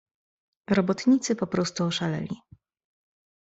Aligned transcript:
"Robotnicy 0.69 1.35
poprostu 1.35 1.83
oszaleli." 1.85 2.35